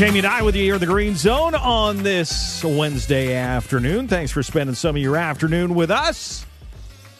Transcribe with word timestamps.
Jamie 0.00 0.20
and 0.20 0.26
I 0.26 0.40
with 0.40 0.56
you 0.56 0.62
here 0.62 0.74
in 0.76 0.80
the 0.80 0.86
Green 0.86 1.14
Zone 1.14 1.54
on 1.54 1.98
this 1.98 2.64
Wednesday 2.64 3.34
afternoon. 3.34 4.08
Thanks 4.08 4.32
for 4.32 4.42
spending 4.42 4.74
some 4.74 4.96
of 4.96 5.02
your 5.02 5.14
afternoon 5.14 5.74
with 5.74 5.90
us. 5.90 6.46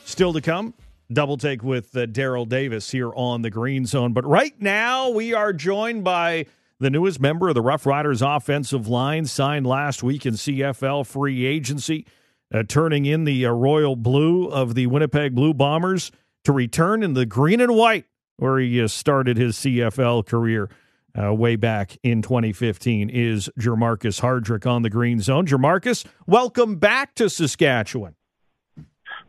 Still 0.07 0.33
to 0.33 0.41
come, 0.41 0.73
double 1.13 1.37
take 1.37 1.63
with 1.63 1.95
uh, 1.95 2.07
Daryl 2.07 2.49
Davis 2.49 2.91
here 2.91 3.13
on 3.15 3.43
the 3.43 3.51
Green 3.51 3.85
Zone. 3.85 4.15
But 4.15 4.25
right 4.25 4.59
now, 4.63 5.11
we 5.11 5.35
are 5.35 5.53
joined 5.53 6.05
by 6.05 6.47
the 6.79 6.89
newest 6.89 7.21
member 7.21 7.51
of 7.51 7.55
the 7.55 7.61
Rough 7.61 7.85
Riders 7.85 8.23
offensive 8.23 8.89
line, 8.89 9.27
signed 9.27 9.67
last 9.67 10.03
week 10.03 10.25
in 10.25 10.33
CFL 10.33 11.07
free 11.07 11.45
agency, 11.45 12.07
uh, 12.51 12.63
turning 12.67 13.05
in 13.05 13.25
the 13.25 13.45
uh, 13.45 13.51
royal 13.51 13.95
blue 13.95 14.47
of 14.47 14.75
the 14.75 14.87
Winnipeg 14.87 15.35
Blue 15.35 15.53
Bombers 15.53 16.11
to 16.45 16.53
return 16.53 17.03
in 17.03 17.13
the 17.13 17.27
green 17.27 17.61
and 17.61 17.75
white, 17.75 18.07
where 18.39 18.59
he 18.59 18.83
uh, 18.83 18.89
started 18.89 19.37
his 19.37 19.57
CFL 19.57 20.25
career 20.25 20.71
uh, 21.19 21.33
way 21.35 21.57
back 21.57 21.97
in 22.03 22.23
2015 22.23 23.11
is 23.11 23.51
Jermarcus 23.59 24.21
Hardrick 24.21 24.67
on 24.67 24.83
the 24.83 24.91
green 24.91 25.21
zone. 25.21 25.47
Jermarcus, 25.47 26.05
welcome 26.27 26.77
back 26.77 27.15
to 27.17 27.29
Saskatchewan. 27.29 28.15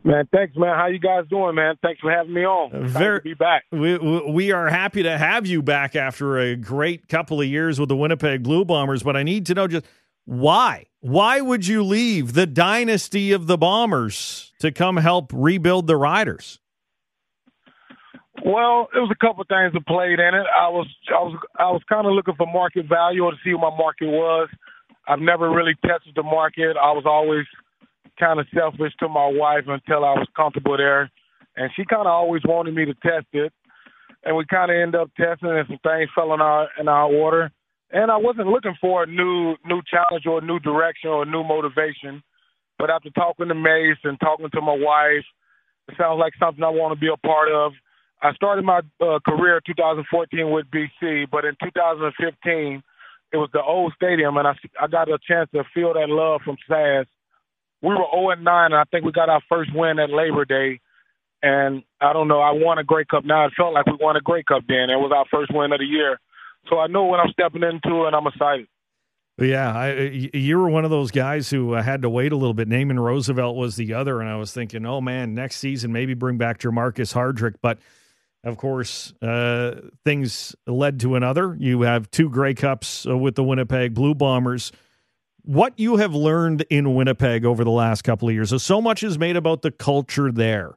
Man, 0.04 0.28
thanks, 0.32 0.56
man. 0.56 0.76
How 0.76 0.86
you 0.86 0.98
guys 0.98 1.24
doing, 1.30 1.54
man? 1.54 1.76
Thanks 1.80 2.00
for 2.00 2.10
having 2.10 2.34
me 2.34 2.44
on. 2.44 2.88
Very, 2.88 3.20
be 3.20 3.34
back. 3.34 3.64
We, 3.70 3.98
we 3.98 4.50
are 4.50 4.68
happy 4.68 5.04
to 5.04 5.16
have 5.16 5.46
you 5.46 5.62
back 5.62 5.94
after 5.94 6.38
a 6.38 6.56
great 6.56 7.08
couple 7.08 7.40
of 7.40 7.46
years 7.46 7.78
with 7.78 7.88
the 7.88 7.96
Winnipeg 7.96 8.42
Blue 8.42 8.64
Bombers, 8.64 9.02
but 9.04 9.16
I 9.16 9.22
need 9.22 9.46
to 9.46 9.54
know 9.54 9.68
just 9.68 9.86
why? 10.24 10.86
Why 11.00 11.40
would 11.40 11.66
you 11.66 11.82
leave 11.82 12.32
the 12.32 12.46
dynasty 12.46 13.32
of 13.32 13.46
the 13.46 13.58
Bombers 13.58 14.52
to 14.60 14.72
come 14.72 14.96
help 14.96 15.32
rebuild 15.32 15.86
the 15.86 15.96
Riders? 15.96 16.58
Well, 18.44 18.88
it 18.90 18.98
was 18.98 19.14
a 19.14 19.24
couple 19.24 19.42
of 19.42 19.48
things 19.48 19.72
that 19.72 19.86
played 19.86 20.18
in 20.18 20.34
it. 20.34 20.46
I 20.50 20.66
was 20.66 20.90
I 21.14 21.22
was 21.22 21.38
I 21.58 21.70
was 21.70 21.82
kind 21.88 22.06
of 22.06 22.12
looking 22.12 22.34
for 22.34 22.46
market 22.46 22.88
value 22.88 23.22
or 23.22 23.30
to 23.30 23.38
see 23.44 23.54
what 23.54 23.70
my 23.70 23.78
market 23.78 24.10
was. 24.10 24.48
I've 25.06 25.22
never 25.22 25.48
really 25.50 25.74
tested 25.86 26.14
the 26.16 26.24
market. 26.24 26.76
I 26.76 26.90
was 26.90 27.04
always 27.06 27.46
kind 28.18 28.40
of 28.40 28.46
selfish 28.52 28.92
to 28.98 29.08
my 29.08 29.30
wife 29.30 29.64
until 29.68 30.04
I 30.04 30.18
was 30.18 30.26
comfortable 30.34 30.76
there, 30.76 31.10
and 31.56 31.70
she 31.76 31.84
kind 31.84 32.02
of 32.02 32.10
always 32.10 32.42
wanted 32.44 32.74
me 32.74 32.84
to 32.84 32.94
test 32.94 33.26
it. 33.32 33.52
And 34.24 34.36
we 34.36 34.44
kind 34.46 34.70
of 34.70 34.76
ended 34.76 35.00
up 35.00 35.10
testing, 35.14 35.50
and 35.50 35.66
some 35.66 35.78
things 35.82 36.10
fell 36.14 36.34
in 36.34 36.40
our 36.40 36.66
in 36.80 36.88
our 36.88 37.06
order. 37.06 37.52
And 37.92 38.10
I 38.10 38.16
wasn't 38.16 38.48
looking 38.48 38.74
for 38.80 39.04
a 39.04 39.06
new 39.06 39.54
new 39.64 39.82
challenge 39.86 40.26
or 40.26 40.38
a 40.38 40.44
new 40.44 40.58
direction 40.58 41.10
or 41.10 41.22
a 41.22 41.30
new 41.30 41.44
motivation. 41.44 42.22
But 42.76 42.90
after 42.90 43.10
talking 43.10 43.46
to 43.46 43.54
Mace 43.54 44.02
and 44.02 44.18
talking 44.18 44.50
to 44.50 44.60
my 44.60 44.74
wife, 44.74 45.26
it 45.86 45.94
sounds 45.96 46.18
like 46.18 46.32
something 46.40 46.64
I 46.64 46.70
want 46.70 46.90
to 46.90 47.00
be 47.00 47.06
a 47.06 47.16
part 47.24 47.52
of. 47.52 47.72
I 48.22 48.32
started 48.34 48.64
my 48.64 48.80
uh, 49.00 49.18
career 49.26 49.56
in 49.56 49.62
2014 49.66 50.50
with 50.50 50.66
BC, 50.70 51.28
but 51.30 51.44
in 51.44 51.56
2015, 51.62 52.82
it 53.32 53.36
was 53.36 53.50
the 53.52 53.62
old 53.62 53.92
stadium, 53.96 54.36
and 54.36 54.46
I, 54.46 54.54
I 54.80 54.86
got 54.86 55.08
a 55.08 55.18
chance 55.26 55.50
to 55.54 55.64
feel 55.74 55.94
that 55.94 56.08
love 56.08 56.42
from 56.44 56.56
SAS. 56.68 57.06
We 57.82 57.88
were 57.88 58.06
0 58.12 58.30
and 58.30 58.44
9, 58.44 58.64
and 58.66 58.74
I 58.74 58.84
think 58.84 59.04
we 59.04 59.10
got 59.10 59.28
our 59.28 59.42
first 59.48 59.70
win 59.74 59.98
at 59.98 60.10
Labor 60.10 60.44
Day. 60.44 60.80
And 61.42 61.82
I 62.00 62.12
don't 62.12 62.28
know, 62.28 62.40
I 62.40 62.52
won 62.52 62.78
a 62.78 62.84
Grey 62.84 63.04
Cup 63.04 63.24
now. 63.24 63.46
It 63.46 63.54
felt 63.56 63.74
like 63.74 63.86
we 63.86 63.98
won 64.00 64.14
a 64.16 64.20
Grey 64.20 64.44
Cup 64.44 64.62
then. 64.68 64.90
It 64.90 65.00
was 65.00 65.10
our 65.12 65.24
first 65.32 65.50
win 65.52 65.72
of 65.72 65.80
the 65.80 65.84
year. 65.84 66.20
So 66.70 66.78
I 66.78 66.86
know 66.86 67.02
what 67.04 67.18
I'm 67.18 67.32
stepping 67.32 67.64
into, 67.64 68.04
and 68.04 68.14
I'm 68.14 68.26
excited. 68.28 68.68
Yeah, 69.38 69.76
I, 69.76 70.30
you 70.34 70.58
were 70.58 70.68
one 70.68 70.84
of 70.84 70.92
those 70.92 71.10
guys 71.10 71.50
who 71.50 71.74
uh, 71.74 71.82
had 71.82 72.02
to 72.02 72.10
wait 72.10 72.30
a 72.30 72.36
little 72.36 72.54
bit. 72.54 72.68
Naaman 72.68 73.00
Roosevelt 73.00 73.56
was 73.56 73.74
the 73.74 73.94
other, 73.94 74.20
and 74.20 74.28
I 74.28 74.36
was 74.36 74.52
thinking, 74.52 74.86
oh 74.86 75.00
man, 75.00 75.34
next 75.34 75.56
season 75.56 75.90
maybe 75.90 76.14
bring 76.14 76.36
back 76.36 76.58
Jermarcus 76.58 77.14
Hardrick. 77.14 77.56
But 77.60 77.78
of 78.44 78.56
course, 78.56 79.12
uh, 79.22 79.80
things 80.04 80.56
led 80.66 81.00
to 81.00 81.14
another. 81.14 81.56
You 81.58 81.82
have 81.82 82.10
two 82.10 82.28
Grey 82.28 82.54
Cups 82.54 83.06
uh, 83.06 83.16
with 83.16 83.36
the 83.36 83.44
Winnipeg 83.44 83.94
Blue 83.94 84.14
Bombers. 84.14 84.72
What 85.44 85.78
you 85.78 85.96
have 85.96 86.14
learned 86.14 86.62
in 86.70 86.94
Winnipeg 86.94 87.44
over 87.44 87.64
the 87.64 87.70
last 87.70 88.02
couple 88.02 88.28
of 88.28 88.34
years, 88.34 88.50
so, 88.50 88.58
so 88.58 88.80
much 88.80 89.02
is 89.02 89.18
made 89.18 89.36
about 89.36 89.62
the 89.62 89.70
culture 89.70 90.32
there. 90.32 90.76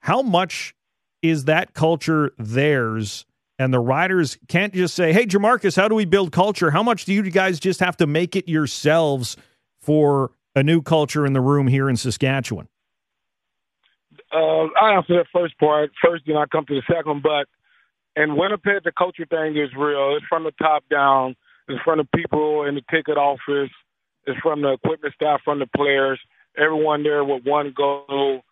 How 0.00 0.22
much 0.22 0.74
is 1.22 1.44
that 1.44 1.74
culture 1.74 2.32
theirs? 2.38 3.26
And 3.58 3.74
the 3.74 3.80
riders 3.80 4.38
can't 4.46 4.72
just 4.72 4.94
say, 4.94 5.12
"Hey, 5.12 5.26
Jermarcus, 5.26 5.76
how 5.76 5.88
do 5.88 5.94
we 5.94 6.04
build 6.04 6.32
culture?" 6.32 6.70
How 6.70 6.82
much 6.82 7.04
do 7.04 7.12
you 7.12 7.22
guys 7.22 7.58
just 7.58 7.80
have 7.80 7.96
to 7.96 8.06
make 8.06 8.36
it 8.36 8.48
yourselves 8.48 9.36
for 9.80 10.30
a 10.54 10.62
new 10.62 10.80
culture 10.80 11.26
in 11.26 11.32
the 11.32 11.40
room 11.40 11.66
here 11.66 11.88
in 11.88 11.96
Saskatchewan? 11.96 12.68
Uh, 14.32 14.66
I 14.80 14.94
answer 14.94 15.16
that 15.16 15.26
first 15.32 15.58
part 15.58 15.90
first, 16.04 16.24
then 16.26 16.36
I 16.36 16.44
come 16.46 16.66
to 16.66 16.74
the 16.74 16.82
second. 16.92 17.22
But 17.22 17.48
in 18.16 18.36
Winnipeg, 18.36 18.84
the 18.84 18.92
culture 18.92 19.26
thing 19.26 19.56
is 19.56 19.70
real. 19.76 20.16
It's 20.16 20.26
from 20.28 20.44
the 20.44 20.52
top 20.60 20.84
down. 20.90 21.36
It's 21.68 21.82
from 21.82 21.98
the 21.98 22.08
people 22.16 22.64
in 22.64 22.74
the 22.74 22.82
ticket 22.90 23.16
office. 23.16 23.70
It's 24.26 24.40
from 24.40 24.62
the 24.62 24.72
equipment 24.72 25.14
staff, 25.14 25.40
from 25.44 25.58
the 25.58 25.68
players. 25.74 26.20
Everyone 26.56 27.02
there 27.02 27.24
with 27.24 27.44
one 27.44 27.72
goal, 27.76 28.42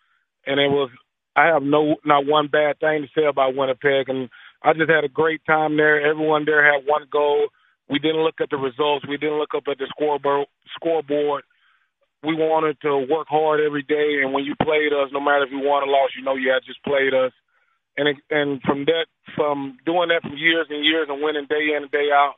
and 0.47 0.61
it 0.61 0.69
was. 0.69 0.91
I 1.35 1.47
have 1.47 1.63
no 1.63 1.97
not 2.05 2.25
one 2.27 2.49
bad 2.49 2.81
thing 2.81 3.03
to 3.03 3.09
say 3.15 3.27
about 3.27 3.55
Winnipeg, 3.55 4.09
and 4.09 4.31
I 4.63 4.73
just 4.73 4.91
had 4.91 5.05
a 5.05 5.09
great 5.09 5.43
time 5.47 5.77
there. 5.77 6.01
Everyone 6.01 6.47
there 6.47 6.65
had 6.65 6.87
one 6.87 7.05
goal. 7.11 7.49
We 7.91 7.99
didn't 7.99 8.23
look 8.23 8.41
at 8.41 8.49
the 8.51 8.57
results. 8.57 9.07
We 9.07 9.19
didn't 9.19 9.39
look 9.39 9.55
up 9.55 9.65
at 9.71 9.79
the 9.79 9.87
scoreboard. 9.91 10.47
Scoreboard 10.75 11.45
we 12.27 12.35
wanted 12.35 12.81
to 12.83 13.07
work 13.07 13.29
hard 13.31 13.61
every 13.61 13.83
day, 13.83 14.19
and 14.23 14.33
when 14.33 14.45
you 14.45 14.55
played 14.61 14.93
us, 14.93 15.11
no 15.13 15.21
matter 15.21 15.45
if 15.45 15.53
you 15.53 15.61
won 15.63 15.85
or 15.85 15.87
lost, 15.87 16.17
you 16.19 16.25
know 16.25 16.35
you 16.35 16.51
had 16.51 16.67
just 16.67 16.83
played 16.83 17.15
us. 17.15 17.31
And 17.97 18.09
it, 18.09 18.17
and 18.31 18.61
from 18.63 18.85
that, 18.87 19.07
from 19.37 19.79
doing 19.87 20.09
that 20.09 20.23
for 20.23 20.35
years 20.35 20.67
and 20.69 20.85
years 20.85 21.07
and 21.09 21.23
winning 21.23 21.47
day 21.49 21.71
in 21.77 21.85
and 21.85 21.91
day 21.91 22.11
out, 22.13 22.35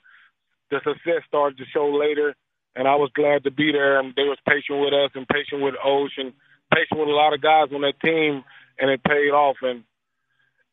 the 0.70 0.80
success 0.84 1.24
started 1.26 1.56
to 1.56 1.64
show 1.72 1.88
later. 1.88 2.36
And 2.76 2.86
I 2.86 2.96
was 2.96 3.10
glad 3.14 3.44
to 3.44 3.50
be 3.50 3.72
there, 3.72 3.98
and 3.98 4.12
they 4.14 4.28
was 4.28 4.38
patient 4.46 4.78
with 4.78 4.92
us 4.92 5.10
and 5.14 5.26
patient 5.26 5.62
with 5.62 5.74
O'Shea, 5.82 6.30
patient 6.72 7.00
with 7.00 7.08
a 7.08 7.16
lot 7.16 7.32
of 7.32 7.40
guys 7.40 7.72
on 7.74 7.80
that 7.80 7.98
team, 8.04 8.44
and 8.78 8.90
it 8.90 9.02
paid 9.02 9.32
off. 9.32 9.56
And 9.62 9.84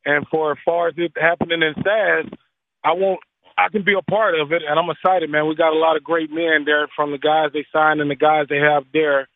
and 0.06 0.28
for 0.28 0.52
as 0.52 0.58
far 0.66 0.90
as 0.90 0.96
it 0.98 1.14
happening 1.16 1.64
in 1.64 1.74
SAS, 1.82 2.38
I 2.84 2.94
won't 2.94 3.22
I 3.58 3.70
can 3.70 3.84
be 3.84 3.94
a 3.98 4.02
part 4.02 4.40
of 4.40 4.52
it, 4.52 4.64
and 4.68 4.78
I'm 4.78 4.90
excited, 4.90 5.30
man. 5.30 5.48
We 5.48 5.56
got 5.56 5.74
a 5.74 5.80
lot 5.80 5.96
of 5.96 6.04
great 6.04 6.30
men 6.32 6.66
there 6.66 6.88
from 6.96 7.12
the 7.12 7.18
guys 7.18 7.52
they 7.54 7.66
signed 7.72 8.02
and 8.02 8.12
the 8.12 8.16
guys 8.16 8.48
they 8.50 8.58
have 8.58 8.84
there. 8.92 9.28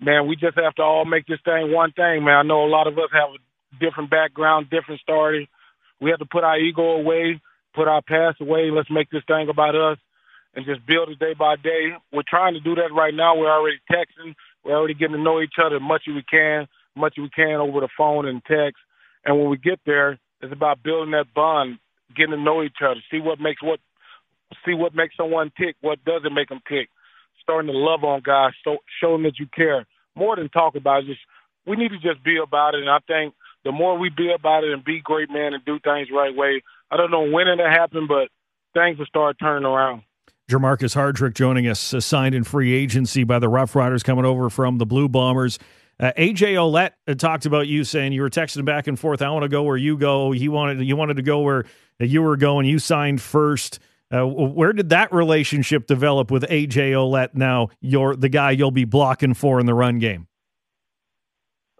Man, 0.00 0.26
we 0.26 0.36
just 0.36 0.58
have 0.58 0.74
to 0.74 0.82
all 0.82 1.04
make 1.04 1.26
this 1.26 1.40
thing 1.44 1.72
one 1.72 1.92
thing, 1.92 2.24
man. 2.24 2.36
I 2.36 2.42
know 2.42 2.64
a 2.64 2.68
lot 2.68 2.86
of 2.86 2.98
us 2.98 3.08
have 3.12 3.30
a 3.30 3.84
different 3.84 4.10
background, 4.10 4.68
different 4.70 5.00
story. 5.00 5.48
We 6.00 6.10
have 6.10 6.18
to 6.18 6.26
put 6.26 6.44
our 6.44 6.58
ego 6.58 6.82
away, 6.82 7.40
put 7.74 7.88
our 7.88 8.02
past 8.02 8.40
away. 8.40 8.70
Let's 8.70 8.90
make 8.90 9.10
this 9.10 9.22
thing 9.26 9.48
about 9.48 9.74
us 9.74 9.98
and 10.54 10.66
just 10.66 10.84
build 10.86 11.08
it 11.08 11.18
day 11.18 11.34
by 11.38 11.56
day. 11.56 11.92
We're 12.12 12.28
trying 12.28 12.54
to 12.54 12.60
do 12.60 12.74
that 12.74 12.92
right 12.92 13.14
now. 13.14 13.36
We're 13.36 13.50
already 13.52 13.78
texting. 13.90 14.34
We're 14.64 14.76
already 14.76 14.94
getting 14.94 15.16
to 15.16 15.22
know 15.22 15.40
each 15.40 15.54
other 15.64 15.76
as 15.76 15.82
much 15.82 16.02
as 16.08 16.14
we 16.14 16.24
can, 16.28 16.66
much 16.94 17.14
as 17.16 17.22
we 17.22 17.30
can 17.30 17.60
over 17.60 17.80
the 17.80 17.88
phone 17.96 18.26
and 18.26 18.44
text. 18.44 18.82
And 19.24 19.38
when 19.38 19.48
we 19.48 19.56
get 19.56 19.80
there, 19.86 20.18
it's 20.40 20.52
about 20.52 20.82
building 20.82 21.12
that 21.12 21.32
bond, 21.34 21.78
getting 22.14 22.36
to 22.36 22.40
know 22.40 22.62
each 22.62 22.78
other, 22.82 23.00
see 23.10 23.20
what 23.20 23.40
makes 23.40 23.62
what, 23.62 23.80
see 24.64 24.74
what 24.74 24.94
makes 24.94 25.16
someone 25.16 25.52
tick, 25.58 25.76
what 25.80 26.04
doesn't 26.04 26.34
make 26.34 26.48
them 26.48 26.60
tick. 26.68 26.88
Starting 27.42 27.72
to 27.72 27.76
love 27.76 28.04
on 28.04 28.22
guys, 28.24 28.52
so, 28.62 28.78
showing 29.00 29.24
that 29.24 29.38
you 29.38 29.46
care 29.54 29.84
more 30.14 30.36
than 30.36 30.48
talk 30.48 30.76
about 30.76 31.02
it. 31.02 31.06
Just 31.06 31.20
we 31.66 31.76
need 31.76 31.90
to 31.90 31.98
just 31.98 32.22
be 32.24 32.38
about 32.38 32.74
it, 32.74 32.80
and 32.80 32.90
I 32.90 32.98
think 33.06 33.34
the 33.64 33.72
more 33.72 33.98
we 33.98 34.10
be 34.10 34.32
about 34.32 34.64
it 34.64 34.72
and 34.72 34.84
be 34.84 35.00
great 35.02 35.30
men 35.30 35.54
and 35.54 35.64
do 35.64 35.78
things 35.78 36.08
right 36.12 36.34
way, 36.34 36.62
I 36.90 36.96
don't 36.96 37.10
know 37.10 37.28
when 37.28 37.48
it'll 37.48 37.68
happen, 37.68 38.06
but 38.06 38.28
things 38.74 38.98
will 38.98 39.06
start 39.06 39.36
turning 39.40 39.64
around. 39.64 40.02
Jermarcus 40.50 40.94
Hardrick 40.94 41.34
joining 41.34 41.66
us, 41.68 41.80
signed 41.80 42.34
in 42.34 42.44
free 42.44 42.74
agency 42.74 43.24
by 43.24 43.38
the 43.38 43.48
Rough 43.48 43.74
Riders, 43.74 44.02
coming 44.02 44.24
over 44.24 44.50
from 44.50 44.78
the 44.78 44.86
Blue 44.86 45.08
Bombers. 45.08 45.58
Uh, 46.02 46.12
AJ 46.18 46.54
Ouellette 46.54 47.16
talked 47.18 47.46
about 47.46 47.68
you 47.68 47.84
saying 47.84 48.12
you 48.12 48.22
were 48.22 48.28
texting 48.28 48.64
back 48.64 48.88
and 48.88 48.98
forth. 48.98 49.22
I 49.22 49.30
want 49.30 49.44
to 49.44 49.48
go 49.48 49.62
where 49.62 49.76
you 49.76 49.96
go. 49.96 50.32
He 50.32 50.48
wanted 50.48 50.84
you 50.84 50.96
wanted 50.96 51.14
to 51.14 51.22
go 51.22 51.40
where 51.40 51.64
you 52.00 52.22
were 52.22 52.36
going. 52.36 52.66
You 52.66 52.80
signed 52.80 53.22
first. 53.22 53.78
Uh, 54.12 54.26
where 54.26 54.72
did 54.72 54.88
that 54.88 55.12
relationship 55.12 55.86
develop 55.86 56.30
with 56.30 56.42
AJ 56.42 56.90
Ouellette? 56.90 57.34
Now 57.34 57.68
you're 57.80 58.16
the 58.16 58.28
guy 58.28 58.50
you'll 58.50 58.72
be 58.72 58.84
blocking 58.84 59.32
for 59.32 59.60
in 59.60 59.66
the 59.66 59.74
run 59.74 60.00
game. 60.00 60.26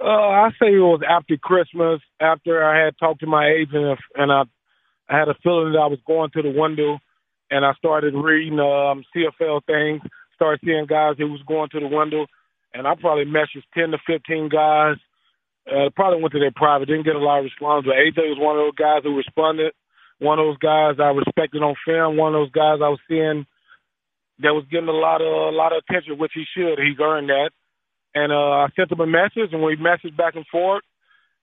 Uh, 0.00 0.06
I 0.06 0.50
say 0.50 0.68
it 0.68 0.78
was 0.78 1.02
after 1.06 1.36
Christmas, 1.36 2.00
after 2.20 2.64
I 2.64 2.84
had 2.84 2.96
talked 2.98 3.20
to 3.20 3.26
my 3.26 3.48
agent, 3.48 3.98
and 4.14 4.32
I, 4.32 4.44
I 5.08 5.18
had 5.18 5.28
a 5.28 5.34
feeling 5.42 5.72
that 5.72 5.78
I 5.78 5.86
was 5.86 6.00
going 6.06 6.30
to 6.30 6.42
the 6.42 6.50
window, 6.50 6.98
and 7.50 7.64
I 7.64 7.72
started 7.74 8.14
reading 8.14 8.58
um, 8.58 9.04
CFL 9.14 9.64
things, 9.64 10.00
started 10.34 10.60
seeing 10.64 10.86
guys 10.86 11.16
who 11.18 11.30
was 11.30 11.42
going 11.46 11.70
to 11.70 11.80
the 11.80 11.86
window, 11.86 12.26
and 12.74 12.86
I 12.86 12.94
probably 12.94 13.24
messaged 13.24 13.68
ten 13.74 13.90
to 13.90 13.98
fifteen 14.06 14.48
guys. 14.48 14.96
Uh, 15.62 15.90
probably 15.94 16.20
went 16.20 16.32
to 16.32 16.40
their 16.40 16.50
private, 16.50 16.86
didn't 16.86 17.04
get 17.04 17.14
a 17.14 17.22
lot 17.22 17.38
of 17.38 17.44
response, 17.44 17.86
but 17.86 17.94
AJ 17.94 18.34
was 18.34 18.38
one 18.40 18.58
of 18.58 18.66
those 18.66 18.74
guys 18.74 19.02
who 19.04 19.16
responded 19.16 19.72
one 20.18 20.38
of 20.38 20.46
those 20.46 20.58
guys 20.58 20.96
I 20.98 21.10
respected 21.14 21.62
on 21.62 21.74
film, 21.86 22.16
one 22.16 22.34
of 22.34 22.40
those 22.40 22.50
guys 22.50 22.78
I 22.82 22.90
was 22.90 23.02
seeing 23.08 23.46
that 24.38 24.54
was 24.54 24.64
getting 24.70 24.88
a 24.88 24.92
lot 24.92 25.20
of 25.22 25.26
a 25.26 25.54
lot 25.54 25.72
of 25.72 25.82
attention, 25.82 26.18
which 26.18 26.32
he 26.34 26.44
should. 26.54 26.78
He's 26.78 26.98
earned 27.00 27.28
that. 27.28 27.50
And 28.14 28.32
uh, 28.32 28.66
I 28.66 28.68
sent 28.74 28.92
him 28.92 29.00
a 29.00 29.06
message, 29.06 29.52
and 29.52 29.62
we 29.62 29.76
messaged 29.76 30.16
back 30.16 30.34
and 30.34 30.46
forth, 30.46 30.82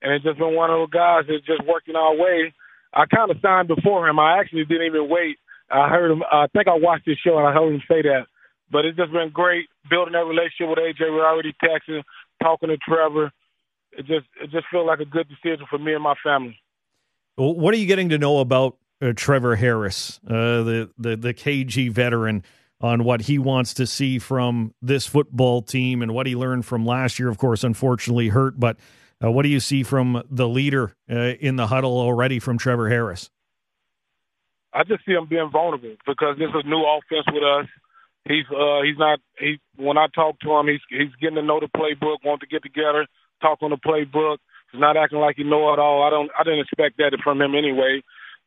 and 0.02 0.14
it's 0.14 0.24
just 0.24 0.38
been 0.38 0.56
one 0.56 0.70
of 0.70 0.78
those 0.80 0.94
guys 0.94 1.24
that's 1.28 1.46
just 1.46 1.66
working 1.68 1.96
our 1.96 2.16
way. 2.16 2.54
I 2.94 3.06
kind 3.06 3.32
of 3.32 3.38
signed 3.42 3.68
before 3.68 4.08
him. 4.08 4.20
I 4.20 4.40
actually 4.40 4.66
didn't 4.66 4.88
even 4.88 5.10
wait 5.10 5.38
I 5.72 5.90
heard 5.90 6.12
him. 6.12 6.24
I 6.24 6.48
think 6.48 6.68
I 6.68 6.76
watched 6.76 7.06
his 7.06 7.18
show 7.24 7.38
and 7.38 7.48
I 7.48 7.54
heard 7.54 7.74
him 7.74 7.82
say 7.88 8.02
that. 8.02 8.26
But 8.72 8.86
it's 8.86 8.98
just 8.98 9.12
been 9.12 9.32
great 9.32 9.68
building 9.90 10.14
that 10.14 10.26
relationship 10.26 10.70
with 10.70 10.80
AJ. 10.80 11.12
We're 11.12 11.26
already 11.26 11.56
texting, 11.64 12.04
talking 12.42 12.70
to 12.70 12.78
Trevor. 12.78 13.32
It 13.92 14.06
just 14.06 14.28
it 14.42 14.52
just 14.52 14.66
feels 14.72 14.86
like 14.86 15.00
a 15.00 15.06
good 15.06 15.28
decision 15.28 15.66
for 15.70 15.80
me 15.80 15.94
and 15.94 16.04
my 16.04 16.16
family. 16.24 16.60
Well, 17.38 17.56
what 17.56 17.74
are 17.74 17.78
you 17.78 17.88
getting 17.88 18.10
to 18.10 18.18
know 18.18 18.40
about 18.40 18.78
uh, 19.02 19.14
Trevor 19.16 19.56
Harris, 19.56 20.20
uh, 20.28 20.64
the 20.64 20.90
the 20.98 21.16
the 21.16 21.34
KG 21.34 21.92
veteran? 21.92 22.44
on 22.82 23.04
what 23.04 23.22
he 23.22 23.38
wants 23.38 23.74
to 23.74 23.86
see 23.86 24.20
from 24.20 24.74
this 24.82 25.06
football 25.06 25.62
team 25.62 26.02
and 26.02 26.14
what 26.14 26.26
he 26.26 26.36
learned 26.36 26.66
from 26.66 26.86
last 26.86 27.20
year. 27.20 27.28
Of 27.28 27.38
course, 27.38 27.64
unfortunately 27.64 28.30
hurt, 28.30 28.60
but 28.60 28.78
uh, 29.24 29.30
what 29.30 29.44
do 29.44 29.50
you 29.50 29.60
see 29.60 29.84
from 29.84 30.24
the 30.30 30.48
leader 30.48 30.96
uh, 31.12 31.16
in 31.16 31.58
the 31.58 31.68
huddle 31.68 31.98
already 31.98 32.40
from 32.40 32.58
Trevor 32.58 32.88
Harris? 32.88 33.30
I 34.72 34.84
just 34.84 35.04
see 35.06 35.14
him 35.14 35.28
being 35.28 35.50
vulnerable 35.52 35.96
because 36.06 36.38
this 36.38 36.50
is 36.50 36.64
a 36.64 36.68
new 36.68 36.84
offense 36.86 37.26
with 37.34 37.44
us. 37.44 37.68
He's 38.30 38.46
uh 38.54 38.86
he's 38.86 38.98
not 38.98 39.20
he 39.40 39.60
when 39.76 39.98
I 39.98 40.06
talk 40.14 40.40
to 40.42 40.52
him 40.54 40.68
he's 40.68 40.86
he's 40.88 41.16
getting 41.20 41.36
to 41.38 41.42
know 41.42 41.60
the 41.60 41.66
playbook, 41.66 42.24
want 42.24 42.42
to 42.42 42.48
get 42.48 42.62
together, 42.62 43.08
talk 43.42 43.58
on 43.64 43.72
the 43.72 43.82
playbook. 43.82 44.38
He's 44.72 44.80
not 44.80 44.98
acting 44.98 45.18
like 45.18 45.38
he 45.38 45.44
know 45.44 45.74
it 45.74 45.80
all. 45.80 46.04
I 46.04 46.12
don't 46.12 46.30
I 46.38 46.44
didn't 46.44 46.62
expect 46.62 46.98
that 46.98 47.18
from 47.24 47.42
him 47.42 47.56
anyway. 47.56 48.04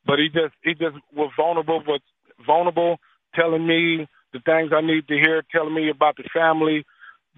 But 0.06 0.20
he 0.20 0.28
just 0.28 0.54
he 0.62 0.74
just 0.74 0.94
was 1.12 1.32
vulnerable 1.36 1.82
but 1.84 2.00
vulnerable, 2.46 3.00
telling 3.34 3.66
me 3.66 4.06
the 4.32 4.38
things 4.46 4.70
I 4.72 4.82
need 4.82 5.08
to 5.08 5.14
hear, 5.14 5.42
telling 5.50 5.74
me 5.74 5.90
about 5.90 6.16
the 6.16 6.30
family, 6.32 6.86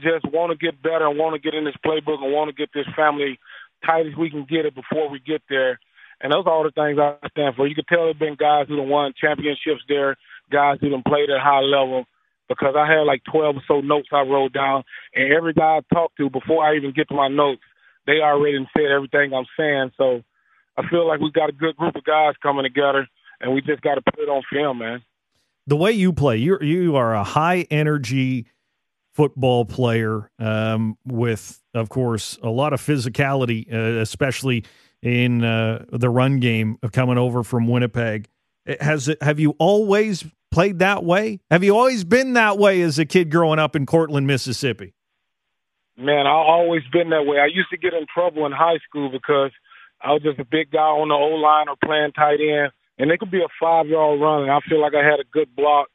just 0.00 0.28
want 0.30 0.52
to 0.52 0.58
get 0.58 0.82
better 0.82 1.08
and 1.08 1.18
want 1.18 1.34
to 1.34 1.40
get 1.40 1.56
in 1.56 1.64
this 1.64 1.80
playbook 1.84 2.22
and 2.22 2.32
want 2.32 2.50
to 2.50 2.54
get 2.54 2.68
this 2.74 2.86
family 2.94 3.38
tight 3.86 4.06
as 4.06 4.16
we 4.18 4.28
can 4.28 4.44
get 4.44 4.66
it 4.66 4.74
before 4.74 5.08
we 5.08 5.18
get 5.18 5.42
there. 5.48 5.80
And 6.20 6.30
those 6.30 6.44
are 6.46 6.52
all 6.52 6.64
the 6.64 6.70
things 6.70 6.98
I 7.00 7.16
stand 7.30 7.56
for. 7.56 7.66
You 7.66 7.74
can 7.74 7.84
tell 7.88 8.04
there've 8.04 8.18
been 8.18 8.36
guys 8.36 8.66
who 8.68 8.78
have 8.80 8.88
won 8.88 9.14
championships 9.18 9.82
there, 9.88 10.16
guys 10.52 10.78
who 10.80 10.92
have 10.94 11.04
played 11.04 11.30
at 11.30 11.40
high 11.40 11.60
level. 11.60 12.04
Because 12.48 12.74
I 12.76 12.86
had 12.86 13.02
like 13.02 13.22
twelve 13.30 13.56
or 13.56 13.62
so 13.66 13.80
notes 13.80 14.08
I 14.12 14.20
wrote 14.20 14.52
down, 14.52 14.84
and 15.14 15.32
every 15.32 15.54
guy 15.54 15.78
I 15.78 15.94
talked 15.94 16.16
to 16.18 16.28
before 16.28 16.64
I 16.64 16.76
even 16.76 16.92
get 16.92 17.08
to 17.08 17.14
my 17.14 17.28
notes, 17.28 17.62
they 18.06 18.20
already 18.20 18.58
said 18.76 18.90
everything 18.94 19.32
I'm 19.32 19.46
saying. 19.58 19.92
So 19.96 20.22
I 20.76 20.86
feel 20.88 21.06
like 21.06 21.20
we 21.20 21.30
got 21.30 21.48
a 21.48 21.52
good 21.52 21.76
group 21.76 21.96
of 21.96 22.04
guys 22.04 22.34
coming 22.42 22.64
together, 22.64 23.08
and 23.40 23.54
we 23.54 23.62
just 23.62 23.80
got 23.80 23.94
to 23.94 24.02
put 24.02 24.18
it 24.18 24.28
on 24.28 24.42
film, 24.52 24.78
man. 24.78 25.02
The 25.66 25.76
way 25.76 25.92
you 25.92 26.12
play, 26.12 26.36
you 26.36 26.58
you 26.60 26.96
are 26.96 27.14
a 27.14 27.24
high 27.24 27.66
energy 27.70 28.46
football 29.14 29.64
player 29.64 30.30
um, 30.38 30.98
with, 31.06 31.62
of 31.72 31.88
course, 31.88 32.36
a 32.42 32.50
lot 32.50 32.72
of 32.72 32.80
physicality, 32.80 33.72
uh, 33.72 34.00
especially 34.00 34.64
in 35.02 35.44
uh, 35.44 35.84
the 35.92 36.10
run 36.10 36.40
game 36.40 36.76
of 36.82 36.92
coming 36.92 37.16
over 37.16 37.42
from 37.42 37.68
Winnipeg. 37.68 38.28
Has 38.80 39.08
it, 39.08 39.22
have 39.22 39.38
you 39.38 39.54
always 39.58 40.24
played 40.54 40.78
that 40.78 41.02
way? 41.02 41.40
Have 41.50 41.64
you 41.64 41.76
always 41.76 42.04
been 42.04 42.34
that 42.34 42.58
way 42.58 42.80
as 42.82 42.96
a 43.00 43.04
kid 43.04 43.28
growing 43.28 43.58
up 43.58 43.74
in 43.74 43.86
Courtland, 43.86 44.28
Mississippi? 44.28 44.94
Man, 45.98 46.26
I've 46.26 46.46
always 46.46 46.82
been 46.92 47.10
that 47.10 47.26
way. 47.26 47.38
I 47.38 47.46
used 47.46 47.70
to 47.70 47.76
get 47.76 47.92
in 47.92 48.06
trouble 48.06 48.46
in 48.46 48.52
high 48.52 48.78
school 48.88 49.10
because 49.10 49.50
I 50.00 50.12
was 50.12 50.22
just 50.22 50.38
a 50.38 50.44
big 50.44 50.70
guy 50.70 50.78
on 50.94 51.08
the 51.10 51.18
O 51.18 51.34
line 51.42 51.66
or 51.68 51.74
playing 51.82 52.12
tight 52.12 52.38
end, 52.38 52.70
and 52.98 53.10
it 53.10 53.18
could 53.18 53.32
be 53.32 53.42
a 53.42 53.50
five 53.60 53.86
yard 53.86 54.20
run, 54.20 54.42
and 54.42 54.50
I 54.50 54.60
feel 54.68 54.80
like 54.80 54.94
I 54.94 55.02
had 55.02 55.18
a 55.18 55.26
good 55.32 55.54
block. 55.54 55.88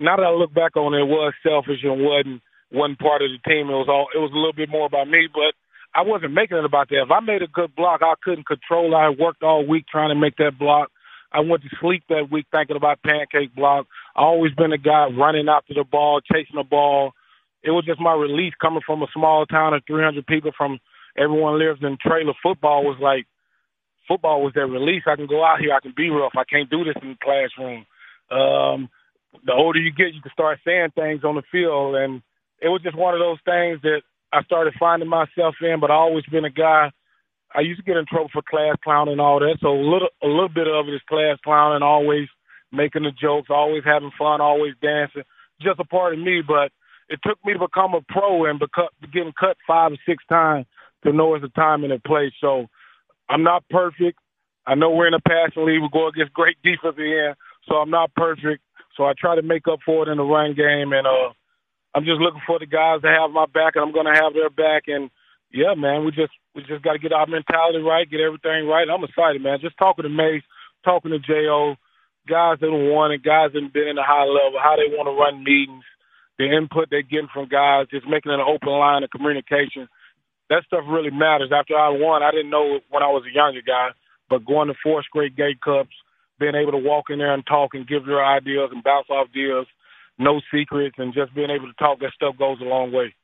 Now 0.00 0.16
that 0.16 0.26
I 0.26 0.34
look 0.34 0.52
back 0.52 0.76
on 0.76 0.92
it, 0.94 1.06
it 1.06 1.08
was 1.08 1.32
selfish 1.42 1.82
and 1.82 2.02
wasn't 2.02 2.42
wasn't 2.72 2.98
part 2.98 3.22
of 3.22 3.30
the 3.30 3.38
team. 3.46 3.70
It 3.70 3.78
was 3.78 3.88
all 3.88 4.10
it 4.14 4.18
was 4.18 4.34
a 4.34 4.38
little 4.38 4.52
bit 4.52 4.68
more 4.68 4.86
about 4.86 5.06
me, 5.06 5.30
but 5.32 5.54
I 5.94 6.02
wasn't 6.02 6.34
making 6.34 6.58
it 6.58 6.64
about 6.66 6.88
that. 6.90 7.06
If 7.06 7.10
I 7.10 7.20
made 7.20 7.42
a 7.42 7.46
good 7.46 7.74
block, 7.74 8.02
I 8.02 8.14
couldn't 8.22 8.46
control. 8.46 8.94
I 8.94 9.10
worked 9.10 9.42
all 9.42 9.66
week 9.66 9.86
trying 9.86 10.10
to 10.10 10.18
make 10.18 10.36
that 10.42 10.58
block. 10.58 10.90
I 11.32 11.40
went 11.40 11.62
to 11.62 11.68
sleep 11.80 12.04
that 12.08 12.30
week 12.30 12.46
thinking 12.50 12.76
about 12.76 13.02
pancake 13.02 13.54
block. 13.54 13.86
I 14.14 14.22
always 14.22 14.52
been 14.54 14.72
a 14.72 14.78
guy 14.78 15.08
running 15.16 15.48
after 15.48 15.74
the 15.74 15.84
ball, 15.84 16.20
chasing 16.20 16.56
the 16.56 16.64
ball. 16.64 17.12
It 17.62 17.70
was 17.70 17.84
just 17.84 18.00
my 18.00 18.14
release 18.14 18.54
coming 18.60 18.82
from 18.86 19.02
a 19.02 19.06
small 19.12 19.44
town 19.46 19.74
of 19.74 19.82
300 19.86 20.26
people. 20.26 20.52
From 20.56 20.78
everyone 21.16 21.58
lives 21.58 21.80
in 21.82 21.98
trailer. 22.00 22.32
Football 22.42 22.84
was 22.84 22.98
like 23.00 23.26
football 24.06 24.42
was 24.42 24.54
their 24.54 24.66
release. 24.66 25.02
I 25.06 25.16
can 25.16 25.26
go 25.26 25.44
out 25.44 25.60
here. 25.60 25.74
I 25.74 25.80
can 25.80 25.94
be 25.96 26.10
rough. 26.10 26.32
I 26.36 26.44
can't 26.44 26.70
do 26.70 26.84
this 26.84 26.94
in 27.02 27.10
the 27.10 27.16
classroom. 27.22 27.86
Um, 28.30 28.88
the 29.44 29.52
older 29.52 29.78
you 29.78 29.92
get, 29.92 30.14
you 30.14 30.22
can 30.22 30.32
start 30.32 30.60
saying 30.64 30.90
things 30.94 31.24
on 31.24 31.34
the 31.34 31.42
field, 31.52 31.96
and 31.96 32.22
it 32.60 32.68
was 32.68 32.82
just 32.82 32.96
one 32.96 33.14
of 33.14 33.20
those 33.20 33.38
things 33.44 33.80
that 33.82 34.02
I 34.32 34.42
started 34.44 34.74
finding 34.78 35.08
myself 35.08 35.54
in, 35.60 35.78
but 35.80 35.90
I 35.90 35.94
always 35.94 36.24
been 36.26 36.44
a 36.44 36.50
guy. 36.50 36.90
I 37.56 37.60
used 37.60 37.80
to 37.80 37.84
get 37.84 37.96
in 37.96 38.04
trouble 38.04 38.28
for 38.32 38.42
class 38.42 38.76
clown 38.84 39.08
and 39.08 39.20
all 39.20 39.40
that, 39.40 39.56
so 39.62 39.68
a 39.68 39.80
little 39.80 40.10
a 40.22 40.26
little 40.26 40.50
bit 40.50 40.68
of 40.68 40.88
it 40.88 40.94
is 40.94 41.00
class 41.08 41.38
clown 41.42 41.74
and 41.74 41.82
always 41.82 42.28
making 42.70 43.04
the 43.04 43.12
jokes, 43.12 43.48
always 43.48 43.82
having 43.84 44.10
fun, 44.18 44.42
always 44.42 44.74
dancing. 44.82 45.22
Just 45.60 45.80
a 45.80 45.84
part 45.84 46.12
of 46.12 46.20
me, 46.20 46.42
but 46.46 46.70
it 47.08 47.18
took 47.24 47.38
me 47.44 47.54
to 47.54 47.58
become 47.58 47.94
a 47.94 48.02
pro 48.08 48.44
and 48.44 48.58
become, 48.58 48.88
getting 49.12 49.32
cut 49.38 49.56
five 49.66 49.92
or 49.92 49.96
six 50.06 50.22
times 50.28 50.66
to 51.04 51.12
know 51.12 51.34
it's 51.34 51.44
a 51.44 51.48
time 51.48 51.84
and 51.84 51.92
a 51.92 51.98
place. 52.00 52.32
So 52.40 52.66
I'm 53.28 53.42
not 53.42 53.64
perfect. 53.70 54.18
I 54.66 54.74
know 54.74 54.90
we're 54.90 55.06
in 55.06 55.14
a 55.14 55.20
passing 55.20 55.64
league. 55.64 55.80
We 55.80 55.88
go 55.92 56.08
against 56.08 56.34
great 56.34 56.56
defense 56.62 56.96
here, 56.96 57.36
so 57.68 57.76
I'm 57.76 57.90
not 57.90 58.12
perfect. 58.14 58.62
So 58.96 59.04
I 59.04 59.12
try 59.16 59.36
to 59.36 59.42
make 59.42 59.68
up 59.68 59.78
for 59.86 60.02
it 60.02 60.10
in 60.10 60.18
the 60.18 60.24
run 60.24 60.54
game, 60.54 60.92
and 60.92 61.06
uh, 61.06 61.30
I'm 61.94 62.04
just 62.04 62.20
looking 62.20 62.42
for 62.46 62.58
the 62.58 62.66
guys 62.66 63.02
to 63.02 63.08
have 63.08 63.30
my 63.30 63.46
back, 63.46 63.76
and 63.76 63.84
I'm 63.84 63.92
going 63.92 64.12
to 64.12 64.20
have 64.20 64.34
their 64.34 64.50
back. 64.50 64.84
And 64.88 65.10
yeah, 65.52 65.74
man, 65.76 66.04
we 66.04 66.10
just 66.10 66.32
we 66.54 66.62
just 66.62 66.82
got 66.82 66.92
to 66.92 66.98
get 66.98 67.12
our 67.12 67.26
mentality 67.26 67.78
right, 67.78 68.08
get 68.08 68.20
everything 68.20 68.66
right. 68.66 68.88
I'm 68.88 69.04
excited, 69.04 69.42
man. 69.42 69.58
Just 69.60 69.78
talking 69.78 70.04
to 70.04 70.08
Mace, 70.08 70.42
talking 70.84 71.10
to 71.12 71.18
Jo, 71.18 71.76
guys 72.28 72.58
that 72.60 72.70
won 72.70 73.12
it, 73.12 73.22
guys 73.22 73.52
that 73.52 73.72
been 73.72 73.88
in 73.88 73.96
the 73.96 74.06
high 74.06 74.26
level, 74.26 74.58
how 74.62 74.76
they 74.76 74.90
want 74.90 75.06
to 75.06 75.14
run 75.14 75.44
meetings, 75.44 75.84
the 76.38 76.50
input 76.50 76.88
they're 76.90 77.02
getting 77.02 77.32
from 77.32 77.48
guys, 77.48 77.86
just 77.90 78.08
making 78.08 78.32
an 78.32 78.40
open 78.40 78.72
line 78.72 79.02
of 79.02 79.10
communication. 79.10 79.88
That 80.48 80.62
stuff 80.66 80.84
really 80.86 81.10
matters. 81.10 81.50
After 81.50 81.74
I 81.74 81.90
won, 81.90 82.22
I 82.22 82.30
didn't 82.30 82.50
know 82.50 82.78
when 82.90 83.02
I 83.02 83.10
was 83.10 83.24
a 83.26 83.34
younger 83.34 83.62
guy, 83.66 83.90
but 84.30 84.46
going 84.46 84.68
to 84.68 84.74
four 84.82 85.02
straight 85.02 85.34
Grey 85.34 85.56
Cups, 85.62 85.94
being 86.38 86.54
able 86.54 86.72
to 86.72 86.78
walk 86.78 87.06
in 87.10 87.18
there 87.18 87.34
and 87.34 87.44
talk 87.46 87.74
and 87.74 87.88
give 87.88 88.06
your 88.06 88.24
ideas 88.24 88.70
and 88.72 88.84
bounce 88.84 89.10
off 89.10 89.28
deals 89.32 89.66
no 90.18 90.40
secrets, 90.52 90.96
and 90.98 91.14
just 91.14 91.34
being 91.34 91.50
able 91.50 91.66
to 91.66 91.74
talk 91.74 92.00
that 92.00 92.12
stuff 92.14 92.36
goes 92.38 92.58
a 92.60 92.64
long 92.64 92.92
way. 92.92 93.14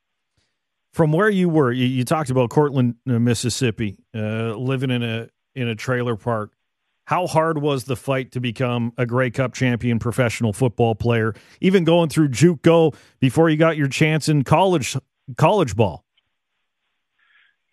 From 0.93 1.11
where 1.11 1.29
you 1.29 1.49
were, 1.49 1.71
you, 1.71 1.87
you 1.87 2.05
talked 2.05 2.29
about 2.29 2.51
Courtland, 2.51 2.95
uh, 3.09 3.17
Mississippi, 3.17 3.97
uh, 4.15 4.55
living 4.55 4.91
in 4.91 5.01
a 5.01 5.27
in 5.55 5.67
a 5.67 5.75
trailer 5.75 6.15
park. 6.15 6.53
How 7.05 7.27
hard 7.27 7.57
was 7.57 7.83
the 7.83 7.95
fight 7.95 8.31
to 8.31 8.39
become 8.39 8.93
a 8.97 9.05
Grey 9.05 9.29
Cup 9.29 9.53
champion 9.53 9.99
professional 9.99 10.53
football 10.53 10.95
player? 10.95 11.33
Even 11.59 11.83
going 11.83 12.09
through 12.09 12.29
JUCO 12.29 12.95
before 13.19 13.49
you 13.49 13.57
got 13.57 13.75
your 13.75 13.89
chance 13.89 14.29
in 14.29 14.43
college 14.43 14.95
college 15.35 15.75
ball. 15.75 16.05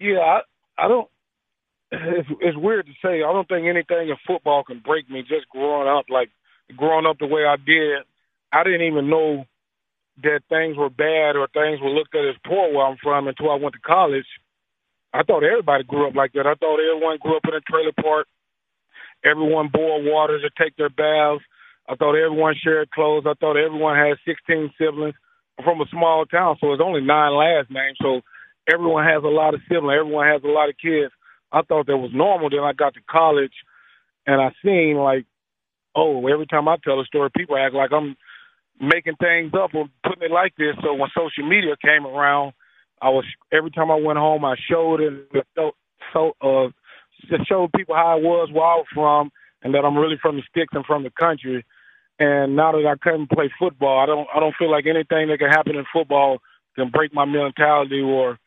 Yeah, 0.01 0.19
I, 0.19 0.41
I 0.79 0.89
don't. 0.89 1.09
It's, 1.93 2.29
it's 2.41 2.57
weird 2.57 2.87
to 2.87 2.93
say. 3.05 3.23
I 3.23 3.33
don't 3.33 3.47
think 3.49 3.67
anything 3.67 4.09
in 4.09 4.17
football 4.27 4.65
can 4.65 4.81
break 4.81 5.11
me. 5.11 5.23
Just 5.23 5.49
growing 5.51 5.89
up, 5.89 6.07
like 6.09 6.31
growing 6.77 7.05
up 7.05 7.19
the 7.19 7.27
way 7.27 7.45
I 7.45 7.57
did, 7.57 7.99
I 8.53 8.65
didn't 8.65 8.87
even 8.87 9.11
know 9.11 9.45
that 10.23 10.43
things 10.49 10.77
were 10.77 10.91
bad 10.91 11.37
or 11.37 11.49
things 11.53 11.81
were 11.81 11.91
looked 11.91 12.15
at 12.15 12.29
as 12.29 12.37
poor 12.47 12.73
where 12.73 12.87
I'm 12.87 12.97
from 13.03 13.29
until 13.29 13.51
I 13.51 13.57
went 13.57 13.75
to 13.75 13.81
college. 13.81 14.27
I 15.13 15.23
thought 15.23 15.43
everybody 15.43 15.85
grew 15.85 16.07
up 16.07 16.15
like 16.15 16.33
that. 16.35 16.47
I 16.47 16.55
thought 16.55 16.79
everyone 16.79 17.19
grew 17.19 17.37
up 17.37 17.45
in 17.49 17.55
a 17.55 17.61
trailer 17.61 17.93
park. 18.01 18.27
Everyone 19.25 19.69
boiled 19.73 20.07
water 20.07 20.41
to 20.41 20.51
take 20.57 20.77
their 20.77 20.89
baths. 20.89 21.45
I 21.89 21.97
thought 21.97 22.15
everyone 22.15 22.55
shared 22.63 22.91
clothes. 22.91 23.25
I 23.27 23.35
thought 23.35 23.57
everyone 23.57 23.97
had 23.97 24.17
16 24.25 24.73
siblings. 24.79 25.15
I'm 25.59 25.65
from 25.65 25.81
a 25.81 25.91
small 25.91 26.25
town, 26.27 26.57
so 26.61 26.73
it's 26.73 26.83
only 26.85 27.01
nine 27.03 27.35
last 27.35 27.71
names. 27.71 27.99
So 28.01 28.21
everyone 28.73 29.05
has 29.05 29.25
a 29.25 29.29
lot 29.29 29.55
of 29.55 29.61
siblings. 29.69 29.99
Everyone 29.99 30.27
has 30.27 30.43
a 30.45 30.49
lot 30.49 30.69
of 30.69 30.79
kids. 30.79 31.13
I 31.53 31.63
thought 31.63 31.87
that 31.87 31.99
was 31.99 32.13
normal. 32.15 32.49
Then 32.49 32.61
I 32.61 32.73
got 32.73 32.95
to 32.95 33.01
college, 33.11 33.53
and 34.27 34.41
I 34.41 34.53
seen 34.65 34.97
like, 34.97 35.27
oh, 35.97 36.27
every 36.29 36.47
time 36.47 36.69
I 36.69 36.77
tell 36.83 37.01
a 37.01 37.05
story, 37.05 37.31
people 37.37 37.59
act 37.59 37.75
like 37.75 37.91
I'm 37.93 38.17
making 38.81 39.17
things 39.17 39.53
up 39.55 39.75
or 39.75 39.87
putting 40.03 40.23
it 40.23 40.31
like 40.31 40.55
this. 40.57 40.75
So 40.83 40.95
when 40.95 41.11
social 41.17 41.49
media 41.49 41.77
came 41.85 42.07
around, 42.07 42.53
I 43.01 43.11
was 43.11 43.25
every 43.53 43.71
time 43.71 43.91
I 43.91 43.97
went 43.97 44.19
home, 44.19 44.45
I 44.45 44.57
showed 44.69 45.01
it, 45.01 45.47
so, 46.13 46.33
uh, 46.41 46.69
just 47.29 47.49
showed 47.49 47.73
people 47.73 47.95
how 47.95 48.13
I 48.13 48.15
was, 48.15 48.49
where 48.51 48.65
I 48.65 48.77
was 48.77 48.87
from, 48.95 49.31
and 49.63 49.75
that 49.75 49.85
I'm 49.85 49.97
really 49.97 50.19
from 50.21 50.37
the 50.37 50.43
sticks 50.49 50.73
and 50.73 50.85
from 50.87 51.03
the 51.03 51.11
country. 51.11 51.65
And 52.19 52.57
now 52.57 52.73
that 52.73 52.87
I 52.87 52.97
couldn't 53.01 53.31
play 53.31 53.51
football, 53.59 54.01
I 54.01 54.07
don't 54.07 54.29
I 54.35 54.41
don't 54.41 54.57
feel 54.59 54.71
like 54.71 54.87
anything 54.87 55.29
that 55.29 55.39
can 55.39 55.49
happen 55.49 55.77
in 55.77 55.85
football 55.93 56.39
can 56.77 56.91
break 56.91 57.15
my 57.15 57.25
mentality 57.25 58.01
or 58.01 58.39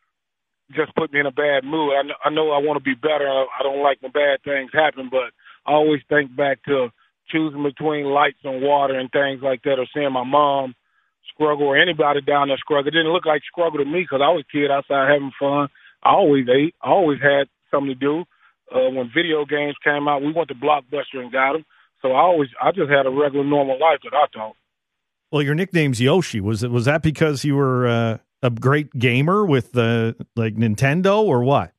just 0.75 0.96
put 0.96 1.12
me 1.12 1.20
in 1.20 1.25
a 1.25 1.32
bad 1.32 1.63
mood. 1.63 1.94
I 1.94 2.04
know 2.04 2.13
I, 2.25 2.30
know 2.30 2.52
I 2.52 2.60
want 2.60 2.78
to 2.78 2.84
be 2.84 2.96
better. 2.96 3.28
I 3.28 3.63
don't 3.63 3.84
like 3.84 4.02
when 4.02 4.12
bad 4.12 4.42
things 4.44 4.72
happen, 4.74 5.10
but 5.12 5.34
I 5.66 5.74
always 5.74 6.02
think 6.10 6.36
back 6.36 6.63
to 6.66 6.90
choosing 7.34 7.63
between 7.63 8.06
lights 8.06 8.38
and 8.44 8.62
water 8.62 8.98
and 8.98 9.12
things 9.12 9.42
like 9.42 9.63
that, 9.63 9.80
or 9.80 9.88
seeing 9.94 10.13
my 10.13 10.24
mom 10.24 10.75
struggle 11.34 11.68
or 11.68 11.78
anybody 11.78 12.22
down 12.22 12.50
there 12.50 12.58
struggle. 12.58 12.88
It 12.88 12.92
didn't 12.92 13.12
look 13.12 13.25
like 13.25 13.42
struggle 13.52 13.80
to 13.80 13.86
me 13.86 14.02
because 14.02 14.22
I 14.24 14.30
was 14.30 14.46
a 14.48 14.52
kid 14.52 14.70
outside 14.70 15.10
having 15.10 15.32
fun. 15.40 15.68
I 16.04 16.12
always 16.12 16.46
ate. 16.48 16.75
I 16.82 16.90
always 16.90 17.20
had 17.20 17.48
something 17.72 17.90
to 17.90 17.96
do. 17.96 18.24
Uh, 18.74 18.90
when 18.90 19.12
video 19.13 19.46
games 19.46 19.75
came 19.84 20.08
out, 20.08 20.22
we 20.22 20.32
went 20.32 20.50
to 20.50 20.56
Blockbuster 20.56 21.20
and 21.22 21.32
got 21.32 21.54
them. 21.54 21.66
So 22.02 22.12
I 22.12 22.22
always, 22.22 22.50
I 22.62 22.72
just 22.72 22.92
had 22.92 23.06
a 23.06 23.10
regular, 23.10 23.46
normal 23.46 23.80
life 23.80 24.00
that 24.04 24.13
I 24.13 24.25
thought. 24.34 24.56
Well, 25.32 25.42
your 25.42 25.56
nickname's 25.56 26.00
Yoshi. 26.00 26.40
Was 26.40 26.62
it 26.62 26.70
was 26.70 26.86
that 26.86 27.02
because 27.02 27.44
you 27.44 27.56
were 27.56 27.88
uh, 27.88 28.18
a 28.44 28.52
great 28.52 28.94
gamer 28.98 29.46
with 29.46 29.72
the 29.72 30.16
like 30.36 30.56
Nintendo 30.56 31.24
or 31.24 31.44
what? 31.44 31.73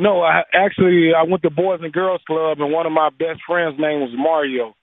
No, 0.00 0.22
I 0.22 0.44
actually 0.54 1.12
I 1.14 1.24
went 1.24 1.42
to 1.42 1.50
Boys 1.50 1.80
and 1.82 1.92
Girls 1.92 2.22
Club, 2.26 2.58
and 2.58 2.72
one 2.72 2.86
of 2.86 2.92
my 2.92 3.10
best 3.10 3.40
friends' 3.46 3.78
name 3.78 4.00
was 4.00 4.16
Mario. 4.16 4.74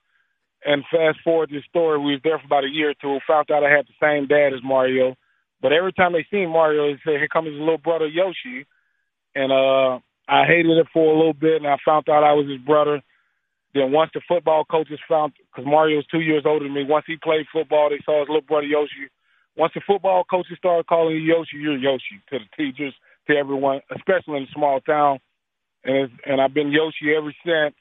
And 0.64 0.84
fast 0.92 1.18
forward 1.24 1.50
this 1.50 1.64
story, 1.68 1.98
we 1.98 2.12
was 2.12 2.20
there 2.22 2.38
for 2.38 2.46
about 2.46 2.62
a 2.62 2.70
year 2.70 2.90
or 2.90 2.94
two. 2.94 3.18
Found 3.26 3.50
out 3.50 3.64
I 3.64 3.70
had 3.70 3.86
the 3.86 3.98
same 3.98 4.28
dad 4.28 4.54
as 4.54 4.62
Mario, 4.62 5.16
but 5.60 5.72
every 5.72 5.92
time 5.92 6.12
they 6.12 6.24
seen 6.30 6.50
Mario, 6.50 6.86
they 6.86 6.98
say, 7.04 7.18
"Here 7.18 7.26
comes 7.26 7.48
his 7.48 7.58
little 7.58 7.82
brother 7.82 8.06
Yoshi," 8.06 8.64
and 9.34 9.50
uh, 9.50 9.98
I 10.28 10.46
hated 10.46 10.78
it 10.78 10.86
for 10.92 11.12
a 11.12 11.18
little 11.18 11.34
bit, 11.34 11.56
and 11.56 11.66
I 11.66 11.78
found 11.84 12.08
out 12.08 12.22
I 12.22 12.34
was 12.34 12.46
his 12.46 12.62
brother. 12.62 13.02
Then 13.74 13.90
once 13.90 14.12
the 14.14 14.20
football 14.28 14.64
coaches 14.70 15.00
found, 15.08 15.32
because 15.50 15.66
Mario 15.66 15.96
was 15.96 16.06
two 16.06 16.20
years 16.20 16.44
older 16.46 16.64
than 16.64 16.74
me, 16.74 16.84
once 16.84 17.06
he 17.08 17.16
played 17.16 17.46
football, 17.52 17.90
they 17.90 17.98
saw 18.04 18.20
his 18.20 18.28
little 18.28 18.46
brother 18.46 18.68
Yoshi. 18.68 19.10
Once 19.56 19.72
the 19.74 19.82
football 19.84 20.22
coaches 20.22 20.58
started 20.58 20.86
calling 20.86 21.16
you 21.16 21.22
Yoshi, 21.22 21.58
you're 21.58 21.76
Yoshi 21.76 22.22
to 22.30 22.38
the 22.38 22.46
teachers, 22.56 22.94
to 23.28 23.36
everyone, 23.36 23.80
especially 23.94 24.38
in 24.38 24.42
a 24.44 24.52
small 24.54 24.80
town. 24.80 25.18
And 25.84 26.10
and 26.26 26.40
I've 26.40 26.54
been 26.54 26.72
Yoshi 26.72 27.14
ever 27.16 27.32
since. 27.44 27.74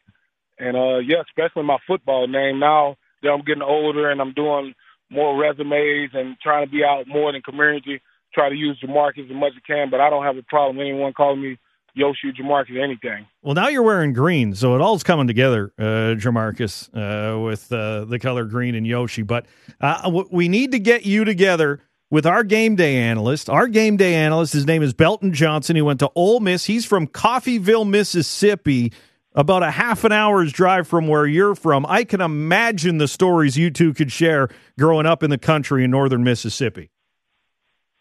And 0.60 0.78
uh 0.78 1.00
yeah, 1.00 1.22
especially 1.28 1.64
my 1.64 1.78
football 1.88 2.28
name. 2.28 2.60
Now 2.60 2.96
that 3.24 3.30
I'm 3.30 3.44
getting 3.44 3.64
older 3.64 4.10
and 4.10 4.22
I'm 4.22 4.34
doing 4.34 4.74
more 5.10 5.38
resumes 5.38 6.12
and 6.14 6.38
trying 6.42 6.66
to 6.66 6.72
be 6.72 6.84
out 6.84 7.08
more 7.08 7.30
in 7.30 7.36
the 7.36 7.42
community, 7.42 8.02
try 8.34 8.50
to 8.50 8.56
use 8.56 8.80
Jermarcus 8.84 9.30
as 9.30 9.36
much 9.36 9.54
as 9.56 9.62
I 9.64 9.68
can. 9.68 9.90
But 9.90 10.02
I 10.02 10.10
don't 10.10 10.24
have 10.24 10.38
a 10.38 10.44
problem 10.44 10.80
anyone 10.80 11.14
calling 11.14 11.42
me 11.42 11.58
Yoshi 11.94 12.32
Jermarcus 12.32 12.82
anything. 12.82 13.26
Well, 13.42 13.56
now 13.56 13.70
you're 13.70 13.82
wearing 13.82 14.14
green, 14.14 14.54
so 14.54 14.76
it 14.76 14.82
all's 14.82 15.04
coming 15.04 15.26
together, 15.26 15.74
uh, 15.80 16.14
Jermarcus, 16.16 16.90
uh, 16.94 17.40
with 17.40 17.72
uh, 17.72 18.06
the 18.06 18.20
color 18.20 18.46
green 18.46 18.76
and 18.76 18.86
Yoshi. 18.86 19.24
But 19.24 19.48
uh, 19.82 20.24
we 20.32 20.48
need 20.48 20.72
to 20.74 20.80
get 20.80 21.06
you 21.06 21.26
together 21.26 21.82
with 22.10 22.26
our 22.26 22.44
game 22.44 22.76
day 22.76 22.98
analyst. 22.98 23.50
Our 23.50 23.68
game 23.68 23.98
day 23.98 24.16
analyst, 24.16 24.54
his 24.54 24.66
name 24.66 24.82
is 24.82 24.94
Belton 24.94 25.34
Johnson. 25.34 25.76
He 25.76 25.82
went 25.82 26.00
to 26.00 26.12
Ole 26.16 26.40
Miss. 26.40 26.66
He's 26.66 26.86
from 26.86 27.08
Coffeyville, 27.08 27.88
Mississippi, 27.88 28.94
about 29.34 29.64
a 29.64 29.72
half 29.72 30.04
an 30.04 30.12
hour's 30.12 30.52
drive 30.52 30.88
from 30.88 31.08
where 31.08 31.26
you're 31.26 31.56
from. 31.56 31.86
I 31.88 32.04
can 32.04 32.22
imagine 32.22 32.98
the 32.98 33.08
stories 33.08 33.58
you 33.58 33.70
two 33.70 33.94
could 33.94 34.12
share 34.12 34.50
growing 34.80 35.06
up 35.06 35.24
in 35.24 35.30
the 35.30 35.38
country 35.38 35.84
in 35.84 35.92
northern 35.92 36.24
Mississippi. 36.24 36.90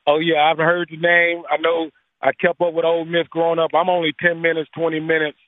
Oh 0.07 0.19
yeah, 0.19 0.51
I've 0.51 0.59
heard 0.59 0.89
the 0.91 0.97
name. 0.97 1.43
I 1.51 1.57
know 1.57 1.91
I 2.23 2.31
kept 2.33 2.61
up 2.61 2.73
with 2.73 2.85
Ole 2.85 3.05
Miss 3.05 3.27
growing 3.29 3.59
up. 3.59 3.71
I'm 3.75 3.89
only 3.89 4.15
ten 4.21 4.41
minutes, 4.41 4.71
twenty 4.75 5.01
minutes 5.01 5.39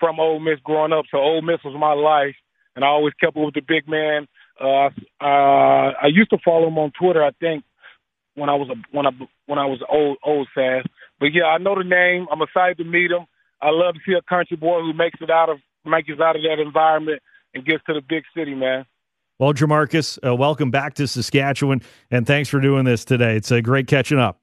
from 0.00 0.20
Ole 0.20 0.40
Miss 0.40 0.58
growing 0.64 0.92
up, 0.92 1.04
so 1.10 1.18
Ole 1.18 1.42
Miss 1.42 1.58
was 1.64 1.76
my 1.78 1.92
life, 1.92 2.34
and 2.74 2.84
I 2.84 2.88
always 2.88 3.14
kept 3.14 3.36
up 3.36 3.44
with 3.44 3.54
the 3.54 3.60
big 3.60 3.88
man. 3.88 4.26
Uh, 4.60 4.90
uh, 5.20 5.92
I 6.02 6.08
used 6.12 6.30
to 6.30 6.38
follow 6.44 6.66
him 6.66 6.78
on 6.78 6.92
Twitter. 7.00 7.24
I 7.24 7.30
think 7.40 7.64
when 8.38 8.48
I 8.48 8.54
was 8.54 8.68
a 8.70 8.74
when 8.96 9.06
I 9.06 9.10
when 9.46 9.58
I 9.58 9.66
was 9.66 9.80
old 9.88 10.18
old 10.24 10.48
fast. 10.54 10.86
But 11.20 11.32
yeah, 11.34 11.44
I 11.44 11.58
know 11.58 11.74
the 11.74 11.84
name. 11.84 12.26
I'm 12.30 12.42
excited 12.42 12.78
to 12.78 12.84
meet 12.84 13.10
him. 13.10 13.26
I 13.60 13.70
love 13.70 13.94
to 13.94 14.00
see 14.06 14.12
a 14.12 14.22
country 14.22 14.56
boy 14.56 14.80
who 14.80 14.92
makes 14.92 15.20
it 15.20 15.30
out 15.30 15.50
of 15.50 15.58
makes 15.84 16.08
it 16.08 16.20
out 16.20 16.36
of 16.36 16.42
that 16.42 16.62
environment 16.62 17.22
and 17.54 17.64
gets 17.64 17.84
to 17.86 17.94
the 17.94 18.00
big 18.00 18.24
city, 18.36 18.54
man. 18.54 18.84
Well, 19.38 19.52
Jermarcus, 19.52 20.18
uh, 20.26 20.34
welcome 20.34 20.70
back 20.70 20.94
to 20.94 21.06
Saskatchewan, 21.06 21.82
and 22.10 22.26
thanks 22.26 22.48
for 22.48 22.60
doing 22.60 22.84
this 22.84 23.04
today. 23.04 23.36
It's 23.36 23.50
a 23.50 23.62
great 23.62 23.86
catching 23.86 24.18
up. 24.18 24.40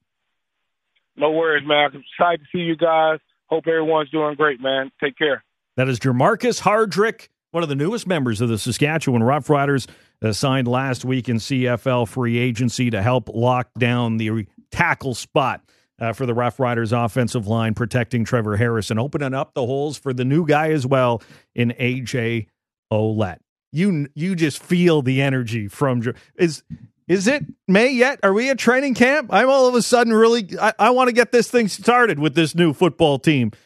No 1.17 1.31
worries, 1.31 1.67
man. 1.67 1.91
I'm 1.93 2.03
excited 2.19 2.41
to 2.41 2.57
see 2.57 2.63
you 2.63 2.75
guys. 2.75 3.19
Hope 3.47 3.67
everyone's 3.67 4.09
doing 4.09 4.35
great, 4.35 4.61
man. 4.61 4.91
Take 5.01 5.17
care. 5.17 5.43
That 5.75 5.89
is 5.89 5.99
Jermarcus 5.99 6.61
Hardrick, 6.61 7.27
one 7.51 7.61
of 7.61 7.69
the 7.69 7.75
newest 7.75 8.07
members 8.07 8.39
of 8.41 8.49
the 8.49 8.57
Saskatchewan 8.57 9.21
Roughriders, 9.21 9.87
uh, 10.21 10.31
signed 10.31 10.67
last 10.67 11.05
week 11.05 11.29
in 11.29 11.37
CFL 11.37 12.07
free 12.07 12.37
agency 12.37 12.89
to 12.89 13.01
help 13.01 13.29
lock 13.29 13.69
down 13.77 14.17
the 14.17 14.47
tackle 14.71 15.13
spot 15.13 15.61
uh, 15.99 16.13
for 16.13 16.25
the 16.25 16.33
Roughriders 16.33 16.91
offensive 16.91 17.47
line, 17.47 17.73
protecting 17.73 18.25
Trevor 18.25 18.57
Harris 18.57 18.91
and 18.91 18.99
opening 18.99 19.33
up 19.33 19.53
the 19.53 19.65
holes 19.65 19.97
for 19.97 20.13
the 20.13 20.25
new 20.25 20.45
guy 20.45 20.71
as 20.71 20.85
well 20.85 21.21
in 21.53 21.73
AJ 21.79 22.47
Ouellette. 22.91 23.39
You 23.71 24.07
you 24.13 24.35
just 24.35 24.61
feel 24.61 25.01
the 25.01 25.21
energy 25.21 25.67
from 25.67 26.01
is 26.35 26.63
is 27.07 27.27
it 27.27 27.45
May 27.67 27.91
yet? 27.91 28.19
Are 28.23 28.33
we 28.33 28.49
at 28.49 28.57
training 28.57 28.93
camp? 28.95 29.29
I'm 29.31 29.49
all 29.49 29.67
of 29.67 29.75
a 29.75 29.81
sudden 29.81 30.13
really 30.13 30.49
I, 30.59 30.73
I 30.79 30.89
want 30.91 31.09
to 31.09 31.13
get 31.13 31.31
this 31.31 31.49
thing 31.49 31.67
started 31.67 32.19
with 32.19 32.35
this 32.35 32.55
new 32.55 32.73
football 32.73 33.19
team 33.19 33.51